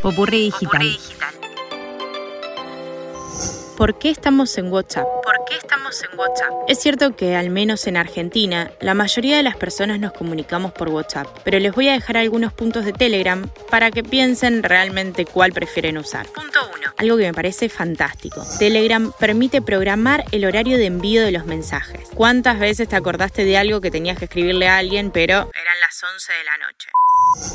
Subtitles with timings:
[0.00, 0.98] Popurrí digital.
[3.76, 5.06] ¿Por qué estamos en WhatsApp?
[5.24, 6.52] ¿Por qué estamos en WhatsApp?
[6.68, 10.90] Es cierto que, al menos en Argentina, la mayoría de las personas nos comunicamos por
[10.90, 15.52] WhatsApp, pero les voy a dejar algunos puntos de Telegram para que piensen realmente cuál
[15.52, 16.26] prefieren usar.
[16.26, 16.92] Punto 1.
[16.98, 18.44] Algo que me parece fantástico.
[18.58, 22.08] Telegram permite programar el horario de envío de los mensajes.
[22.14, 26.02] ¿Cuántas veces te acordaste de algo que tenías que escribirle a alguien, pero Eran las
[26.04, 26.90] 11 de la noche.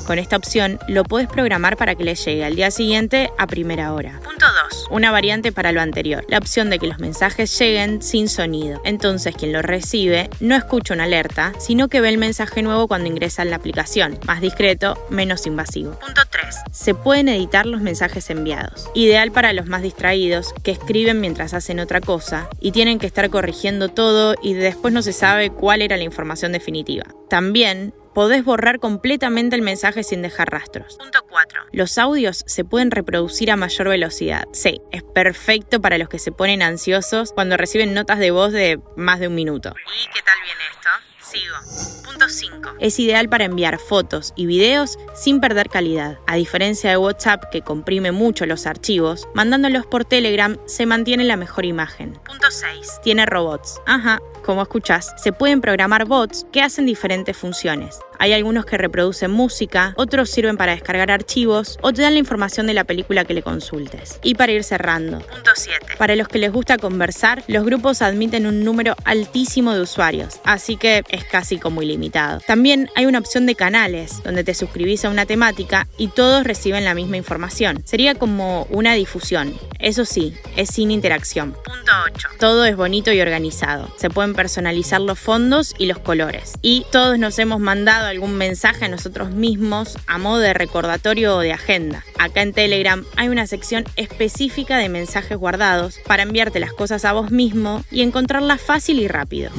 [0.08, 3.94] con esta opción lo puedes programar para que le llegue al día siguiente a primera
[3.94, 4.20] hora?
[4.24, 4.88] Punto 2.
[4.90, 8.82] Una variante para lo anterior, la opción de que los mensajes lleguen sin sonido.
[8.86, 13.08] Entonces quien lo recibe no escucha una alerta, sino que ve el mensaje nuevo cuando
[13.08, 15.92] ingresa en la aplicación, más discreto, menos invasivo.
[16.00, 16.56] Punto 3.
[16.72, 21.80] Se pueden editar los mensajes enviados, ideal para los más distraídos que escriben mientras hacen
[21.80, 25.98] otra cosa y tienen que estar corrigiendo todo y después no se sabe cuál era
[25.98, 27.06] la información definitiva.
[27.30, 30.98] También podés borrar completamente el mensaje sin dejar rastros.
[30.98, 31.68] Punto 4.
[31.72, 34.44] Los audios se pueden reproducir a mayor velocidad.
[34.52, 38.78] Sí, es perfecto para los que se ponen ansiosos cuando reciben notas de voz de
[38.98, 39.70] más de un minuto.
[39.70, 40.90] ¿Y qué tal viene esto?
[41.22, 42.04] Sigo.
[42.04, 42.76] Punto 5.
[42.82, 46.18] Es ideal para enviar fotos y videos sin perder calidad.
[46.28, 51.38] A diferencia de WhatsApp que comprime mucho los archivos, mandándolos por Telegram se mantiene la
[51.38, 52.20] mejor imagen.
[52.26, 53.00] Punto 6.
[53.02, 53.80] Tiene robots.
[53.86, 57.98] Ajá, como escuchás, se pueden programar bots que hacen diferentes funciones.
[58.20, 62.68] Hay algunos que reproducen música, otros sirven para descargar archivos o te dan la información
[62.68, 64.20] de la película que le consultes.
[64.24, 65.94] Y para ir cerrando, Punto 7.
[65.98, 70.76] para los que les gusta conversar, los grupos admiten un número altísimo de usuarios, así
[70.76, 72.42] que es casi como ilimitado.
[72.46, 76.84] También hay una opción de canales, donde te suscribís a una temática y todos reciben
[76.84, 77.82] la misma información.
[77.86, 79.54] Sería como una difusión.
[79.80, 81.56] Eso sí, es sin interacción.
[81.90, 82.28] Punto 8.
[82.40, 83.90] Todo es bonito y organizado.
[83.98, 86.54] Se pueden personalizar los fondos y los colores.
[86.62, 91.40] Y todos nos hemos mandado algún mensaje a nosotros mismos a modo de recordatorio o
[91.40, 92.04] de agenda.
[92.18, 97.14] Acá en Telegram hay una sección específica de mensajes guardados para enviarte las cosas a
[97.14, 99.52] vos mismo y encontrarlas fácil y rápido.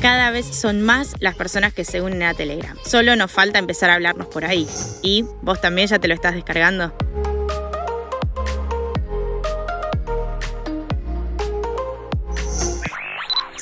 [0.00, 2.76] Cada vez son más las personas que se unen a Telegram.
[2.84, 4.66] Solo nos falta empezar a hablarnos por ahí.
[5.02, 6.92] ¿Y vos también ya te lo estás descargando?